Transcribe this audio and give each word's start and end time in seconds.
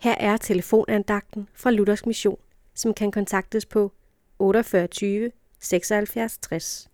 Her 0.00 0.14
er 0.20 0.36
telefonandagten 0.36 1.48
fra 1.54 1.70
Luthers 1.70 2.06
Mission, 2.06 2.38
som 2.74 2.94
kan 2.94 3.10
kontaktes 3.10 3.66
på 3.66 3.92
48 4.38 5.30
76 5.60 6.38
60. 6.38 6.88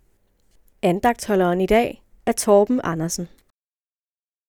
Andagtholderen 0.82 1.60
i 1.60 1.66
dag 1.66 2.02
er 2.26 2.32
Torben 2.32 2.80
Andersen. 2.84 3.28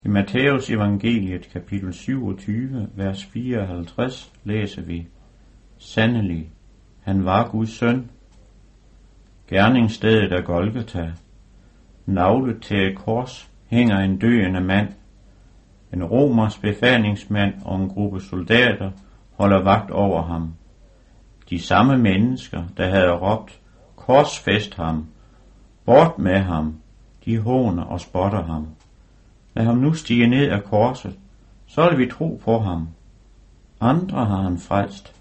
I 0.06 0.08
Matthæus 0.08 0.70
evangeliet 0.70 1.50
kapitel 1.54 1.94
27, 1.94 2.90
vers 2.96 3.26
54 3.26 4.32
læser 4.44 4.82
vi, 4.82 5.08
Sandelig, 5.78 6.52
han 7.02 7.26
var 7.26 7.52
Guds 7.52 7.70
søn. 7.70 8.12
Gerningsstedet 9.48 10.32
er 10.32 10.42
Golgata. 10.42 11.12
Navlet 12.06 12.62
til 12.62 12.78
et 12.78 12.98
kors 12.98 13.50
hænger 13.68 14.00
en 14.00 14.18
døende 14.18 14.62
mand. 14.62 14.94
En 15.96 16.04
romers 16.04 16.58
befalingsmand 16.58 17.54
og 17.66 17.82
en 17.82 17.90
gruppe 17.90 18.22
soldater 18.22 18.92
holder 19.34 19.64
vagt 19.64 19.92
over 19.92 20.22
ham. 20.22 20.54
De 21.50 21.60
samme 21.60 21.98
mennesker, 21.98 22.64
der 22.78 22.90
havde 22.90 23.12
råbt, 23.12 23.62
korsfest 23.96 24.76
ham, 24.76 25.06
bort 25.86 26.20
med 26.20 26.40
ham, 26.40 26.76
de 27.26 27.40
håner 27.40 27.84
og 27.84 28.00
spotter 28.00 28.44
ham. 28.44 28.68
Lad 29.56 29.66
ham 29.66 29.78
nu 29.78 29.94
stige 29.94 30.28
ned 30.28 30.50
af 30.50 30.64
korset, 30.64 31.20
så 31.68 31.90
vil 31.90 32.00
vi 32.00 32.12
tro 32.12 32.42
på 32.44 32.60
ham. 32.60 32.88
Andre 33.82 34.26
har 34.26 34.42
han 34.42 34.58
frelst, 34.58 35.16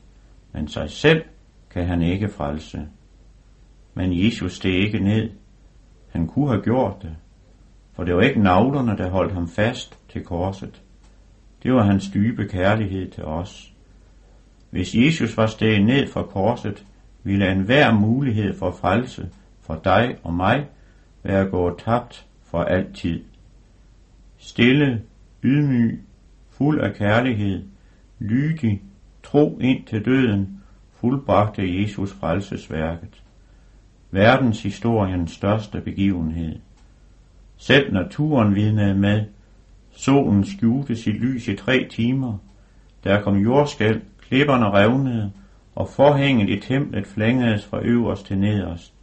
men 0.52 0.68
sig 0.68 0.90
selv 0.90 1.22
kan 1.70 1.86
han 1.86 2.02
ikke 2.02 2.28
frelse. 2.28 2.88
Men 3.94 4.24
Jesus 4.24 4.56
steg 4.56 4.72
ikke 4.72 4.98
ned. 4.98 5.30
Han 6.08 6.26
kunne 6.26 6.48
have 6.48 6.62
gjort 6.62 7.02
det, 7.02 7.16
for 7.94 8.04
det 8.04 8.16
var 8.16 8.22
ikke 8.22 8.40
navlerne, 8.40 8.96
der 8.96 9.10
holdt 9.10 9.32
ham 9.32 9.48
fast 9.48 9.98
til 10.08 10.24
korset. 10.24 10.82
Det 11.62 11.74
var 11.74 11.82
hans 11.82 12.10
dybe 12.14 12.48
kærlighed 12.48 13.10
til 13.10 13.24
os. 13.24 13.72
Hvis 14.70 14.94
Jesus 14.94 15.36
var 15.36 15.46
steget 15.46 15.84
ned 15.84 16.08
fra 16.08 16.22
korset, 16.22 16.84
ville 17.22 17.52
enhver 17.52 17.94
mulighed 17.94 18.58
for 18.58 18.70
frelse 18.70 19.30
for 19.60 19.80
dig 19.84 20.16
og 20.22 20.34
mig 20.34 20.66
være 21.22 21.44
gået 21.44 21.74
tabt 21.84 22.26
for 22.42 22.62
altid. 22.62 23.24
Stille, 24.38 25.02
ydmyg, 25.42 26.02
fuld 26.50 26.80
af 26.80 26.94
kærlighed, 26.94 27.64
lydig, 28.18 28.82
tro 29.22 29.58
ind 29.58 29.86
til 29.86 30.04
døden, 30.04 30.62
fuldbragte 30.92 31.80
Jesus 31.80 32.12
frelsesværket. 32.12 33.22
Verdenshistoriens 34.10 35.30
største 35.30 35.80
begivenhed. 35.80 36.58
Selv 37.66 37.92
naturen 37.92 38.54
vidnede 38.54 38.94
med, 38.94 39.24
solen 39.92 40.44
skjulte 40.44 40.96
sit 40.96 41.14
lys 41.14 41.48
i 41.48 41.56
tre 41.56 41.88
timer, 41.90 42.38
der 43.04 43.20
kom 43.22 43.36
jordskæl, 43.36 44.00
klipperne 44.22 44.70
revnede, 44.70 45.32
og 45.74 45.88
forhænget 45.88 46.48
i 46.48 46.60
templet 46.60 47.06
flængedes 47.06 47.64
fra 47.64 47.80
øverst 47.82 48.26
til 48.26 48.38
nederst. 48.38 48.94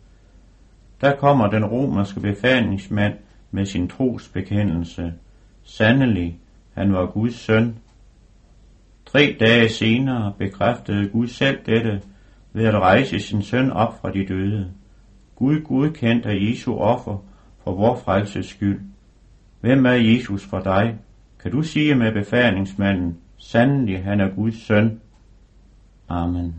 Der 1.01 1.15
kommer 1.15 1.47
den 1.47 1.65
romerske 1.65 2.19
befalingsmand 2.19 3.13
med 3.51 3.65
sin 3.65 3.87
trosbekendelse. 3.87 5.13
Sandelig, 5.63 6.39
han 6.73 6.93
var 6.93 7.05
Guds 7.05 7.35
søn. 7.35 7.75
Tre 9.05 9.37
dage 9.39 9.69
senere 9.69 10.33
bekræftede 10.37 11.09
Gud 11.09 11.27
selv 11.27 11.57
dette 11.65 12.01
ved 12.53 12.65
at 12.65 12.75
rejse 12.75 13.19
sin 13.19 13.41
søn 13.41 13.71
op 13.71 14.01
fra 14.01 14.11
de 14.11 14.25
døde. 14.27 14.71
Gud 15.35 15.61
godkendte 15.61 16.49
Jesu 16.49 16.77
offer 16.77 17.30
for 17.63 17.75
vor 17.75 17.95
frelses 17.95 18.45
skyld. 18.45 18.81
Hvem 19.61 19.85
er 19.85 19.91
Jesus 19.91 20.45
for 20.45 20.59
dig? 20.59 20.97
Kan 21.41 21.51
du 21.51 21.61
sige 21.61 21.95
med 21.95 22.11
befalingsmanden, 22.11 23.17
sandelig 23.37 24.03
han 24.03 24.19
er 24.19 24.29
Guds 24.35 24.65
søn? 24.65 25.01
Amen. 26.09 26.55